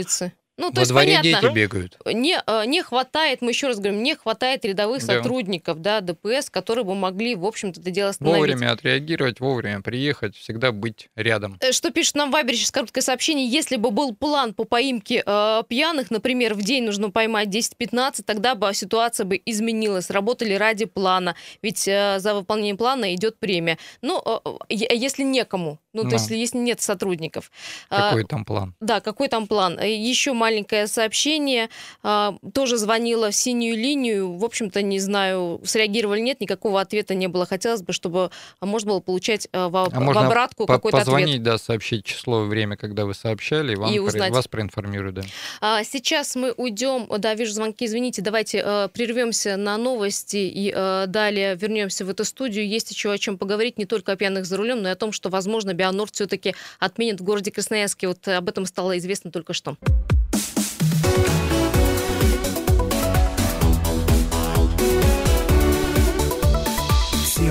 [0.56, 1.42] Ну, то Во есть дворе понятно.
[1.50, 1.98] дети бегают.
[2.06, 5.16] Не, э, не хватает, мы еще раз говорим, не хватает рядовых Да.
[5.16, 8.38] сотрудников, да, ДПС, которые бы могли, в общем-то, это дело остановить.
[8.38, 11.58] Вовремя отреагировать, вовремя приехать, всегда быть рядом.
[11.60, 13.48] Э, Что пишет нам в Вайбере, сейчас короткое сообщение.
[13.48, 18.54] Если бы был план по поимке э, пьяных, например, в день нужно поймать 10-15, тогда
[18.54, 20.12] бы ситуация бы изменилась.
[20.12, 21.36] Работали ради плана.
[21.64, 23.80] Ведь э, за выполнение плана идет премия.
[24.04, 24.40] Ну, э,
[24.70, 26.16] э, если некому, ну, то Да.
[26.18, 27.50] есть если нет сотрудников.
[27.90, 28.76] Какой там план?
[28.80, 29.80] да, какой там план?
[29.80, 31.70] Еще маленькое сообщение.
[32.04, 34.38] А, Тоже звонила в синюю линию.
[34.38, 37.46] В общем-то, не знаю, среагировали нет, никакого ответа не было.
[37.46, 38.30] Хотелось бы, чтобы
[38.60, 41.14] а, можно было получать а, в, А в обратку по- какой-то ответ.
[41.14, 44.32] позвонить, да, сообщить число и время, когда вы сообщали, и вам И узнать.
[44.34, 45.22] вас проинформируют, да.
[45.62, 51.06] А, Сейчас мы уйдем, да, вижу звонки, извините, давайте э, прервемся на новости и э,
[51.08, 52.68] далее вернемся в эту студию.
[52.68, 55.12] Есть еще о чем поговорить, не только о пьяных за рулем, но и о том,
[55.14, 58.08] что, возможно, Бионорд все-таки отменят в городе Красноярске.
[58.10, 59.78] Вот об этом стало известно только что.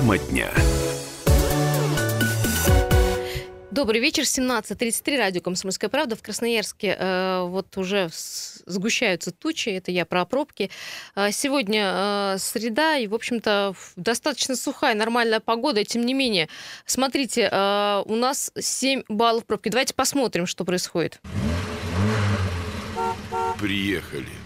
[0.03, 0.51] Тема дня.
[3.71, 6.17] Добрый вечер, 17.33, радио «Комсомольская правда».
[6.17, 10.69] В Красноярске э, вот уже сгущаются тучи, это я про пробки.
[11.15, 16.49] Э, сегодня э, среда, и, в общем-то, достаточно сухая, нормальная погода, тем не менее.
[16.85, 19.69] Смотрите, э, у нас 7 баллов пробки.
[19.69, 21.21] Давайте посмотрим, что происходит.
[23.57, 24.42] Приехали.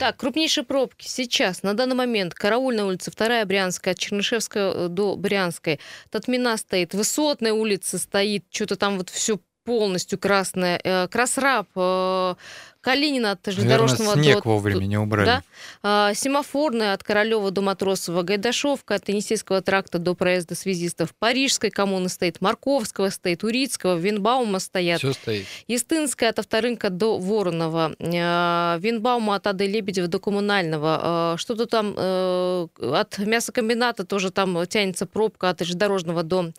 [0.00, 2.32] Так, крупнейшие пробки сейчас, на данный момент.
[2.32, 5.78] Караульная улица, вторая Брянская, от Чернышевская э, до Брянской.
[6.08, 10.80] Татмина стоит, Высотная улица стоит, что-то там вот все полностью красное.
[10.82, 12.34] Э, Красраб, э,
[12.80, 14.48] Калинина от Наверное, железнодорожного снег до...
[14.48, 15.26] вовремя не убрали.
[15.26, 15.42] Да?
[15.82, 22.08] А, Семафорная от Королева до Матросова, Гайдашовка от Енисейского тракта до проезда связистов, Парижской коммуны
[22.08, 24.98] стоит, Марковского стоит, Урицкого, Винбаума стоят.
[24.98, 25.46] Все стоит.
[25.68, 31.94] Естинская от Авторынка до Воронова, э, Винбаума от Ады Лебедева до Коммунального, э, что-то там
[31.96, 36.50] э, от мясокомбината тоже там тянется пробка от железнодорожного до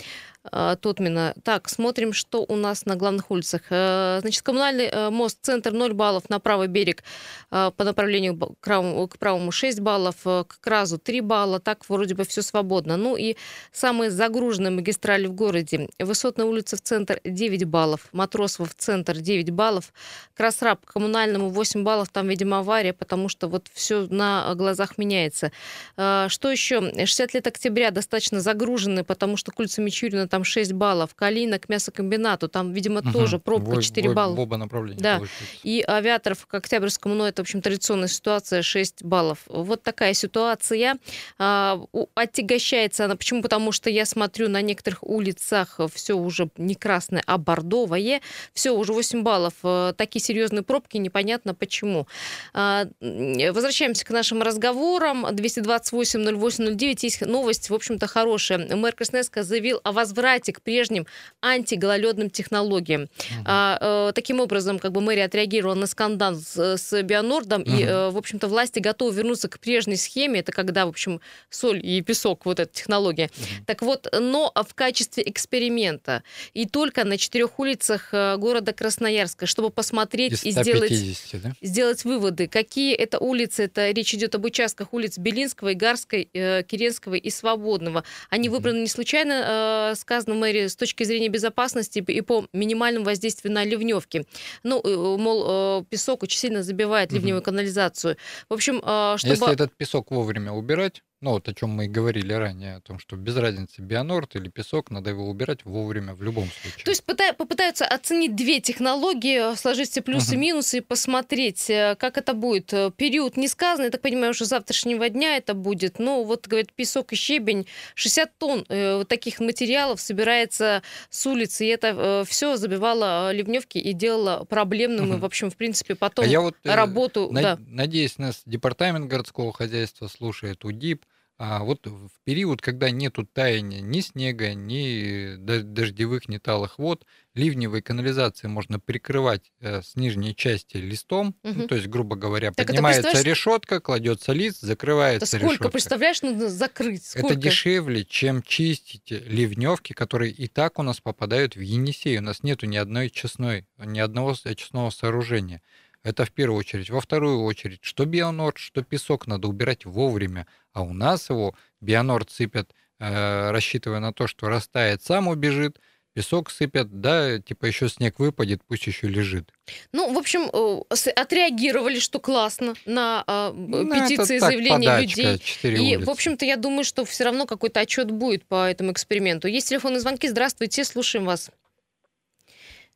[0.52, 1.34] э, Тотмина.
[1.44, 3.62] Так, смотрим, что у нас на главных улицах.
[3.70, 7.04] Э, Значит, коммунальный э, мост, центр 0 баллов, на правый берег
[7.52, 11.88] э, по направлению к правому, к правому 6 баллов, э, к Кразу 3 балла, так
[11.90, 12.98] вроде бы все свободно.
[12.98, 13.36] Ну и
[13.72, 15.90] самые загруженные магистрали в городе.
[16.00, 19.94] Высотная улица в центр 9 баллов, Матросова в центр 9 баллов,
[20.36, 25.52] Красраб к коммунальному 8 баллов, там, видимо, авария, потому что вот все на глазах меняется.
[25.98, 26.82] А, Что еще?
[26.82, 31.70] 60 лет октября достаточно загружены, потому что к улице Мичурина там 6 баллов, Калина к
[31.70, 33.14] мясокомбинату, там, видимо, Мгм.
[33.14, 34.36] тоже пробка В- 4 в- балла.
[34.36, 35.18] В оба направления Да.
[35.18, 35.46] получается.
[35.64, 39.40] И авиаторов к Октябрьскому, ну, это, в общем, традиционная ситуация, 6 баллов.
[39.48, 40.98] Вот такая ситуация.
[41.38, 41.80] А,
[42.16, 43.16] Отягощается она.
[43.16, 43.42] Почему?
[43.42, 48.22] Потому что я смотрю на некоторых улицах все уже не красное, а бордовое.
[48.54, 49.54] Все, уже 8 баллов.
[49.64, 52.08] Э, Такие серьезные пробки, непонятно почему.
[52.54, 55.26] А, Возвращаемся к нашим разговорам.
[55.26, 56.98] 228-08-09.
[57.02, 58.76] Есть новость, в общем-то, хорошая.
[58.76, 61.06] Мэр Красноярска заявил о возврате к прежним
[61.42, 63.08] антигололедным технологиям.
[63.46, 67.84] Э, таким образом, как бы мэрия отреагировала на скандал с, с Бионордом, и, Мгм.
[67.84, 70.40] э, в общем-то, власти готовы вернуться к прежней схеме.
[70.40, 73.30] Это когда, в общем, соль и песок, вот эта технология.
[73.68, 76.24] Так вот, но в качестве эксперимента.
[76.54, 81.52] И только на четырех улицах э, города Красноярска, чтобы посмотреть Из и сделать 150, да?
[81.62, 83.64] сделать выводы, какие это улицы.
[83.64, 88.04] Это речь идет об участках улиц Белинского, Игарской, э, Керенского и Свободного.
[88.30, 93.54] Они выбраны не случайно, э, сказано мэрии, с точки зрения безопасности и по минимальному воздействию
[93.54, 94.26] на ливневки.
[94.64, 98.18] Ну, э, мол, э, песок очень сильно забивает ливневую канализацию.
[98.50, 99.34] В общем, э, чтобы...
[99.34, 102.98] Если этот песок вовремя убирать, ну вот о чем мы и говорили ранее, о том,
[102.98, 106.84] что без разницы бионорд или песок, надо его убирать вовремя в любом случае.
[106.84, 110.42] То есть пыта- попытаются оценить две технологии, сложить все плюсы и Мгм.
[110.42, 112.74] минусы и посмотреть, э, как это будет.
[112.74, 116.00] Э, Период не сказан, я так понимаю, уже завтрашнего дня это будет.
[116.00, 120.82] Но вот, говорит, песок и щебень, 60 тонн э, вот таких материалов собирается
[121.12, 125.20] с улицы, и это все забивало э, ливневки и делало проблемным, и, Мгм.
[125.20, 127.30] в общем, в принципе, потом а я вот э, работу...
[127.32, 127.58] на- да.
[127.68, 131.06] надеюсь, нас департамент городского хозяйства слушает, УДИП,
[131.38, 137.82] а вот в период, когда нету таяния ни снега, ни дождевых, ни талых вод, ливневые
[137.82, 141.68] канализации можно прикрывать э, с нижней части листом, ну, Мгм.
[141.68, 145.70] то есть, грубо говоря, Так это поднимается представляешь- решетка, кладется лист, Это закрывается сколько, решетка.
[145.70, 147.06] представляешь, нужно закрыть?
[147.06, 147.28] Сколько?
[147.28, 152.18] Это дешевле, чем чистить ливневки, которые и так у нас попадают в Енисей.
[152.20, 155.62] У нас нету ни одной честной, ни одного честного сооружения.
[156.04, 156.90] Это в первую очередь.
[156.90, 160.48] Во вторую очередь, что бионорд, что песок надо убирать вовремя.
[160.74, 165.80] А у нас его бионорд сыпят, э, рассчитывая на то, что растает, сам убежит,
[166.14, 169.52] песок сыпят, да, типа еще снег выпадет, пусть еще лежит.
[169.92, 175.40] Ну, в общем, э, отреагировали, что классно на э, Ну, петиции так, заявления подачка, людей.
[175.64, 176.06] И, улицы.
[176.06, 179.48] в общем-то, я думаю, что все равно какой-то отчет будет по этому эксперименту.
[179.48, 180.28] Есть телефонные звонки.
[180.28, 181.50] Здравствуйте, слушаем вас.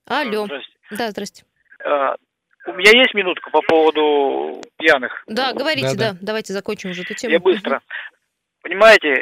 [0.06, 0.46] Алло.
[0.46, 0.72] Здрасте.
[0.92, 1.44] Да, здрасте.
[1.84, 2.16] А,
[2.68, 5.24] У меня есть минутка по поводу пьяных.
[5.28, 6.12] Да, говорите, Да-да.
[6.14, 6.18] да.
[6.22, 7.32] Давайте закончим уже эту тему.
[7.34, 7.82] Я быстро.
[8.66, 9.14] Понимаете,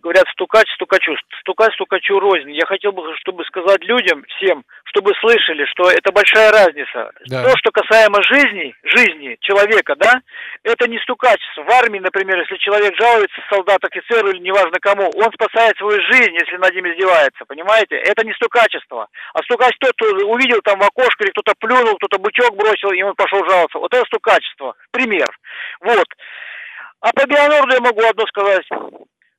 [0.00, 2.52] говорят, стукач стукачу, стукач стукачу рознь.
[2.52, 7.10] Я хотел бы, чтобы сказать людям, всем, чтобы слышали, что это большая разница.
[7.26, 7.42] Да.
[7.42, 10.22] То, что касаемо жизни, жизни человека, да,
[10.62, 11.64] это не стукачество.
[11.64, 16.34] В армии, например, если человек жалуется, солдат, офицер или неважно кому, он спасает свою жизнь,
[16.34, 17.96] если над ним издевается, понимаете?
[17.96, 19.08] Это не стукачество.
[19.34, 23.02] А стукач тот, кто увидел там в окошко, или кто-то плюнул, кто-то бычок бросил, и
[23.02, 23.80] он пошел жаловаться.
[23.80, 24.76] Вот это стукачество.
[24.92, 25.26] Пример.
[25.80, 26.06] Вот.
[27.06, 28.64] А по Бионорду я могу одно сказать,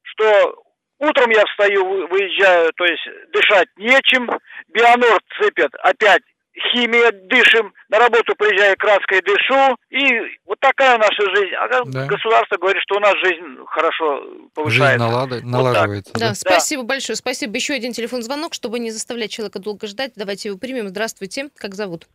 [0.03, 0.56] что
[0.99, 3.03] утром я встаю, вы- выезжаю, то есть
[3.34, 4.30] дышать нечем,
[4.69, 6.21] Бионорд сыпят опять
[6.71, 11.53] химия дышим, на работу приезжаю краской дышу, и вот такая наша жизнь.
[11.56, 12.06] А Да.
[12.06, 14.97] государство говорит, что у нас жизнь хорошо Жизнь повышается.
[15.06, 16.13] налада- налаживается.
[16.13, 16.36] Да, да?
[16.36, 17.17] спасибо большое.
[17.17, 17.53] Спасибо.
[17.53, 20.13] Еще один телефон звонок, чтобы не заставлять человека долго ждать.
[20.15, 20.88] Давайте его примем.
[20.88, 21.49] Здравствуйте.
[21.58, 22.08] Как зовут?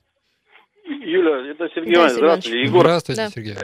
[1.05, 2.69] Юля, это Сергей Иванович, здравствуйте, Иванович.
[2.71, 2.81] Егор.
[2.83, 3.29] Здравствуйте, Да.
[3.29, 3.55] Сергей.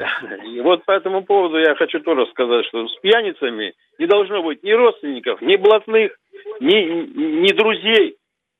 [0.57, 4.62] И вот по этому поводу я хочу тоже сказать, что с пьяницами не должно быть
[4.62, 6.12] ни родственников, ни блатных,
[6.61, 8.16] ни, ни друзей.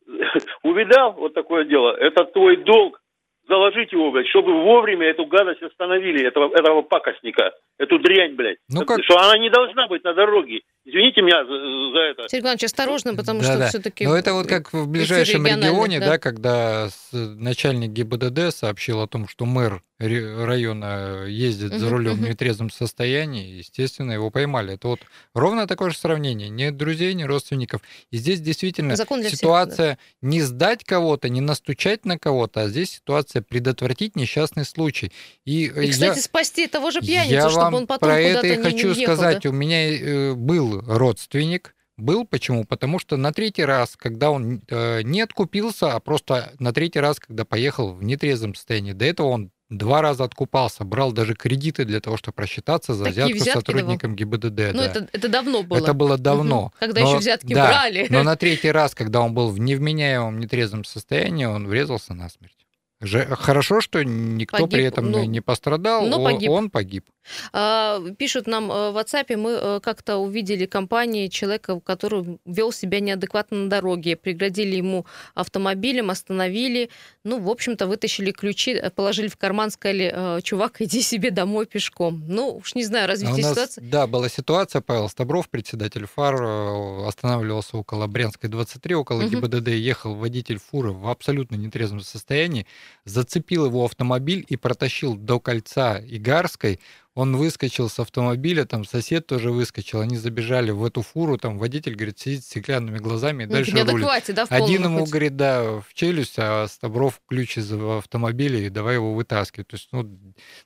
[0.63, 3.01] Увидал вот такое дело, это твой долг
[3.49, 8.59] заложить его, блядь, чтобы вовремя эту гадость остановили, этого, этого пакостника, эту дрянь, блядь.
[8.69, 10.61] Ну как- Что она не должна быть на дороге.
[10.85, 12.29] Извините меня за, за это.
[12.31, 13.69] Сергей Иванович, осторожно, потому Да, что да.
[13.69, 14.07] все-таки...
[14.07, 16.07] Но это вот как в ближайшем регионе, да.
[16.07, 22.71] да, когда начальник ГИБДД сообщил о том, что мэр района ездит за рулем в нетрезвом
[22.71, 24.75] состоянии, естественно, его поймали.
[24.75, 25.01] Это вот
[25.35, 26.49] ровно такое же сравнение.
[26.49, 27.81] Ни друзей, ни родственников.
[28.13, 32.69] И здесь действительно Закон для всех, ситуация не сдать кого-то, не настучать на кого-то, а
[32.69, 35.13] здесь ситуация предотвратить несчастный случай.
[35.45, 36.23] И, э, И, кстати, я...
[36.23, 39.17] спасти того же пьяницу, Я чтобы вам он потом про это и хочу не ехал,
[39.17, 39.43] сказать.
[39.43, 39.51] да?
[39.51, 41.75] У меня э, был родственник.
[41.97, 42.65] Был почему?
[42.65, 47.19] Потому что на третий раз, когда он э, не откупился, а просто на третий раз,
[47.19, 52.01] когда поехал в нетрезвом состоянии, до этого он два раза откупался, брал даже кредиты для
[52.01, 54.45] того, чтобы просчитаться за Такие взятку сотрудникам ГИБДД.
[54.45, 54.85] Ну, да.
[54.85, 55.79] это, это давно было.
[55.79, 56.67] Это было давно.
[56.67, 56.73] Мгм.
[56.79, 58.07] Когда Но- еще взятки да, брали.
[58.11, 62.55] Но на третий раз, когда он был в невменяемом нетрезвом состоянии, он врезался насмерть.
[63.01, 66.51] Же- Хорошо, что никто Погиб, при этом ну, не пострадал, но он- погиб.
[66.51, 67.05] он погиб.
[67.53, 73.01] А, Пишут нам э, в WhatsApp, мы э, как-то увидели компании человека, который вел себя
[73.01, 74.17] неадекватно на дороге.
[74.17, 76.91] Преградили ему автомобилем, остановили.
[77.25, 82.23] Ну, в общем-то, вытащили ключи, э, положили в карман, сказали, чувак, иди себе домой пешком.
[82.27, 83.81] Ну, уж не знаю, А развитие нас, ситуации.
[83.83, 89.31] да, была ситуация, Павел Стабров, председатель ФАР, останавливался около Брянской 23, около Мгм.
[89.41, 92.67] ГИБДД, ехал водитель фуры в абсолютно нетрезвом состоянии,
[93.05, 96.81] зацепил его автомобиль и протащил до кольца Игарской,
[97.19, 101.97] он выскочил с автомобиля, там сосед тоже выскочил, они забежали в эту фуру, там водитель,
[101.97, 103.87] говорит, сидит с стеклянными глазами и Ну, дальше рулит.
[103.87, 105.11] неадеквате, да, Один ему, хоть.
[105.11, 109.67] говорит, да, в челюсть, а Стабров ключ из автомобиля, и давай его вытаскивать.
[109.67, 110.09] То есть, ну,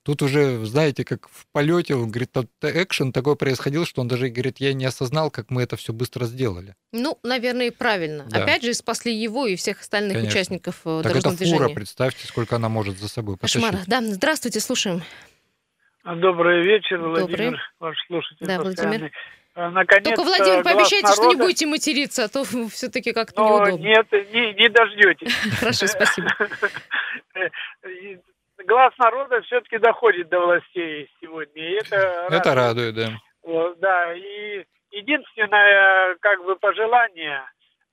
[0.02, 4.28] тут уже, знаете, как в полете, он говорит, тот экшен такой происходил, что он даже,
[4.28, 6.74] говорит, я не осознал, как мы это все быстро сделали.
[6.92, 8.26] Ну, наверное, и правильно.
[8.28, 8.42] Да.
[8.42, 10.38] Опять же, спасли его и всех остальных Конечно.
[10.38, 11.74] участников э, так это дорожного фура, движения.
[11.74, 13.62] представьте, сколько она может за собой потащить.
[13.62, 13.80] Кошмар.
[13.86, 15.02] Да, здравствуйте, слушаем.
[16.04, 17.24] Добрый вечер, Добрый.
[17.26, 18.58] Владимир, ваш слушатель Да.
[18.60, 19.10] Владимир.
[19.54, 23.58] А, Наконец-то Только, Владимир, пообещайте, что не народа- будете материться, а то все-таки как-то Но
[23.66, 23.82] неудобно.
[23.84, 25.34] нет, не, не дождетесь.
[25.60, 26.28] Хорошо, спасибо.
[28.66, 31.62] Глаз народа все-таки доходит до властей сегодня.
[31.70, 33.08] И это, радует, да.
[33.42, 37.42] Вот, да, и единственное, как бы, пожелание,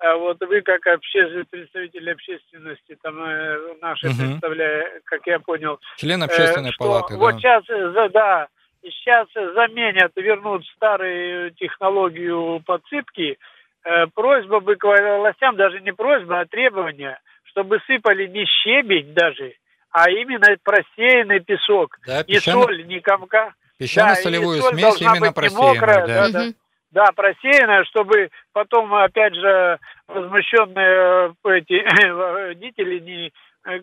[0.01, 4.17] э, вот вы как обще- представитель общественности, там, э, наши Мгм.
[4.17, 7.39] представляя, как я понял, Член э, общественной что палаты, вот да.
[7.39, 8.47] сейчас, э, за- да,
[8.83, 13.37] сейчас заменят, вернут старую технологию подсыпки.
[13.83, 19.53] Э, Просьба бы к властям, даже не просьба, а требование, чтобы сыпали не щебень даже,
[19.91, 21.97] а именно просеянный песок.
[22.05, 23.53] Да, не песчано- соль, не комка.
[23.79, 26.29] Песчано-солевую да, смесь именно мокрая, да.
[26.29, 26.45] да, да.
[26.91, 33.33] Да, просеянная, чтобы потом, опять же, возмущенные э, эти водители не
[33.67, 33.81] э,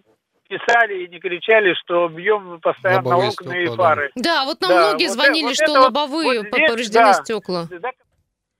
[0.49, 3.95] писали и не кричали, что бьем постоянно Лобовые окна и стекла, да.
[3.95, 4.11] фары.
[4.17, 7.13] Да, вот нам Да, многие вот звонили, это- что вот- лобовые вот здесь, повреждены да.
[7.15, 7.65] стекла.
[7.71, 7.91] Да,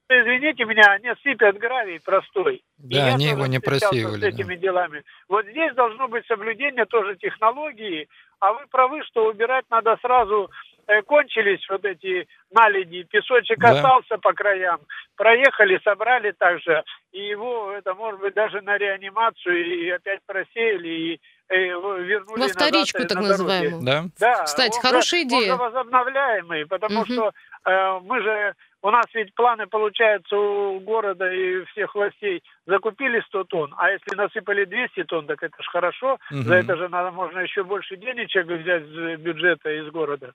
[0.09, 2.63] Извините меня, они сыпят гравий простой.
[2.79, 4.29] И Да, я они его не просеивали, С да.
[4.29, 5.03] этими делами.
[5.29, 10.49] Вот здесь должно быть соблюдение тоже технологии, а вы правы, что убирать надо сразу.
[10.89, 13.71] Э, Кончились вот эти наледи, песочек Да.
[13.71, 14.81] остался по краям,
[15.17, 21.21] проехали, собрали также, и его, это может быть даже на реанимацию, и опять просеяли, и
[21.49, 23.83] э, вернули Во назад, вторичку, э, так на называемую.
[23.85, 24.05] Да.
[24.21, 25.53] Да, Кстати, он хорошая идея.
[25.55, 27.07] Он же возобновляемый, потому Мгм.
[27.13, 27.33] что
[27.65, 33.45] э, мы же, у нас ведь планы получаются у города и всех властей, закупили 100
[33.45, 36.45] тонн, а если насыпали 200 тонн, так это же хорошо, Мгм.
[36.45, 40.33] за это же надо, можно еще больше денежек взять из бюджета, из города.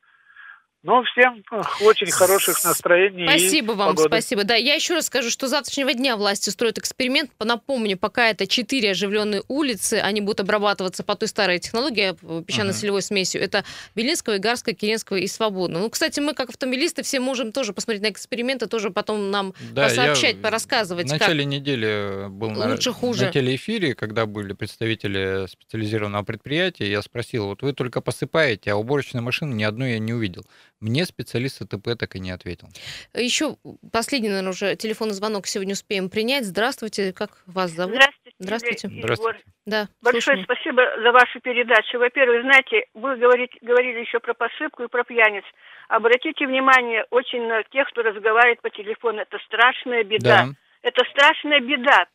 [0.84, 1.44] Ну, всем
[1.82, 3.26] очень хороших настроений.
[3.26, 4.10] и Спасибо вам, погоды.
[4.10, 4.44] спасибо.
[4.46, 7.30] Да, я еще раз скажу, что с завтрашнего дня власти строят эксперимент.
[7.40, 12.16] Напомню, пока это четыре оживленные улицы, они будут обрабатываться по той старой технологии
[12.46, 13.44] песчано-солевой смесью.
[13.44, 13.64] Это
[13.94, 15.84] Белинского, Игарского, Керенского и Свободного.
[15.84, 19.88] Ну, кстати, мы, как автомобилисты, все можем тоже посмотреть на эксперименты, тоже потом нам Да,
[19.88, 21.06] сообщать, я порассказывать.
[21.06, 23.26] В как- начале недели был на, Лучше, хуже.
[23.28, 29.22] на телеэфире, когда были представители специализированного предприятия, я спросил, вот вы только посыпаете, а уборочной
[29.22, 30.44] машины ни одной я не увидел.
[30.82, 32.68] Мне специалист АТП так и не ответил.
[33.14, 33.56] Еще
[33.92, 36.44] последний, наверное, уже телефонный звонок сегодня успеем принять.
[36.44, 37.96] Здравствуйте, как вас зовут?
[37.96, 38.36] Здравствуйте.
[38.40, 38.88] Здравствуйте.
[38.90, 39.40] Здравствуйте.
[39.68, 40.44] Да, Большое слушаем.
[40.46, 42.00] спасибо за вашу передачу.
[42.00, 45.44] Во-первых, знаете, вы говорите, говорили еще про посыпку и про пьяниц.
[45.88, 49.22] Обратите внимание очень на тех, кто разговаривает по телефону.
[49.22, 50.48] Это страшная беда.
[50.48, 50.54] Да.
[50.82, 52.08] Это страшная беда.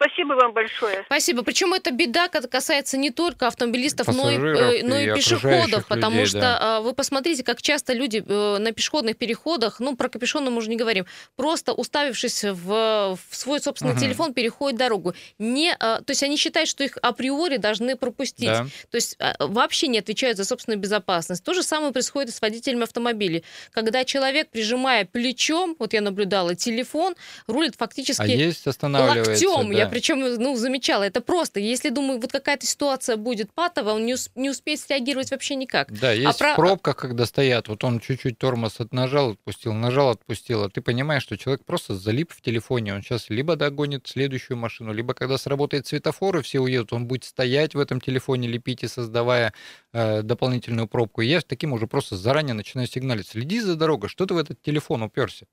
[0.00, 1.02] Спасибо вам большое.
[1.06, 1.42] Спасибо.
[1.42, 6.16] Причем эта беда касается не только автомобилистов, но и, Пассажиров но и, и пешеходов, потому
[6.16, 6.80] людей, что да.
[6.80, 10.76] вы посмотрите, как часто люди э, на пешеходных переходах, ну, про капюшоны мы уже не
[10.76, 11.04] говорим,
[11.36, 14.00] просто уставившись в, в свой собственный Мгм.
[14.00, 15.14] телефон, переходят дорогу.
[15.38, 18.48] Не, а, то есть они считают, что их априори должны пропустить.
[18.48, 18.66] Да.
[18.90, 21.44] То есть а, вообще не отвечают за собственную безопасность.
[21.44, 23.44] То же самое происходит и с водителями автомобилей.
[23.70, 29.70] Когда человек, прижимая плечом, вот я наблюдала, телефон, рулит фактически А есть останавливается, локтем.
[29.72, 29.89] Я да.
[29.90, 31.02] Причем ну, замечала.
[31.04, 31.60] Это просто.
[31.60, 35.92] Если, думаю, вот какая-то ситуация будет патовая, он не, ус- не успеет среагировать вообще никак.
[35.92, 40.10] Да, есть про- в пробках, когда стоят, вот он чуть-чуть тормоз от- нажал, отпустил, нажал,
[40.10, 44.56] отпустил, а ты понимаешь, что человек просто залип в телефоне, он сейчас либо догонит следующую
[44.56, 48.82] машину, либо когда сработает светофор и все уедут, он будет стоять в этом телефоне, лепить
[48.82, 49.52] и создавая
[49.92, 51.22] э, дополнительную пробку.
[51.22, 54.62] И я таким уже просто заранее начинаю сигналить, следи за дорогой, что ты в этот
[54.62, 55.46] телефон уперся?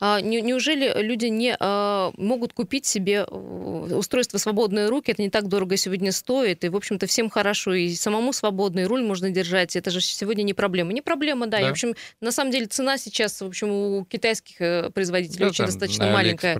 [0.00, 5.12] А, не- неужели люди не а, могут купить себе э, устройство «Свободные руки»?
[5.12, 7.72] Это не так дорого сегодня стоит, и, в общем-то, всем хорошо.
[7.74, 9.76] И самому свободный руль можно держать.
[9.76, 10.92] Это же сегодня не проблема.
[10.92, 11.58] Не проблема, да.
[11.58, 11.68] И, Да.
[11.68, 15.64] в общем, на самом деле цена сейчас, в общем, у китайских э, производителей Да, очень
[15.66, 16.58] достаточно маленькая.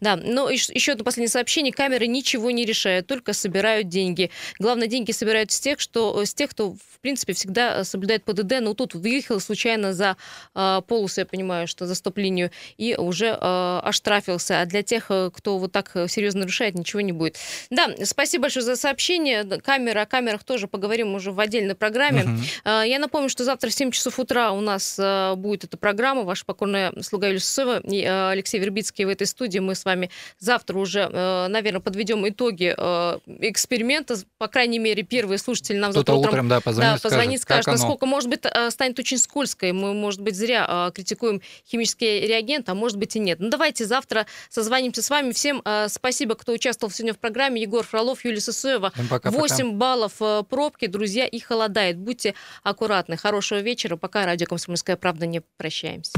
[0.00, 0.16] Да.
[0.16, 1.72] Да, но еще одно последнее сообщение.
[1.72, 4.30] Камеры ничего не решают, только собирают деньги.
[4.58, 8.60] Главное, деньги собирают с тех, что, с тех кто, в принципе, всегда соблюдает ПДД.
[8.60, 10.16] Но тут выехал случайно за
[10.54, 12.41] а, полосу, я понимаю, что за стоп-линию,
[12.76, 14.60] и уже а, оштрафился.
[14.60, 17.36] А для тех, э, кто вот так э, серьезно нарушает, ничего не будет.
[17.70, 19.44] Да, спасибо большое за сообщение.
[19.44, 22.38] Камера, о камерах тоже поговорим уже в отдельной программе.
[22.64, 24.98] А, Я напомню, что завтра в 7 часов утра у нас
[25.36, 26.22] будет эта программа.
[26.22, 29.58] Ваша покорная слуга Юлия Сысоева и Алексей Вербицкий в этой студии.
[29.58, 34.16] Мы с вами завтра уже, э, наверное, подведем итоги э, эксперимента.
[34.38, 38.06] По крайней мере, первые слушатели нам завтра утром, да, позвонит, да, позвонит, скажет, скажет, насколько,
[38.06, 39.72] может быть, э, станет очень скользкой.
[39.72, 43.38] Мы, может быть, зря э, критикуем химические реагенты, а может быть и нет.
[43.40, 45.32] Ну, давайте завтра созвонимся с вами.
[45.32, 47.60] Всем э, спасибо, кто участвовал сегодня в программе.
[47.62, 48.92] Егор Фролов, Юлия Сысоева.
[49.10, 49.30] Пока-пока.
[49.30, 51.98] 8 баллов э, пробки, друзья, и холодает.
[51.98, 53.16] Будьте аккуратны.
[53.16, 53.96] Хорошего вечера.
[53.96, 56.12] Пока радио «Комсомольская правда» не прощаемся.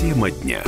[0.00, 0.62] Тема дня.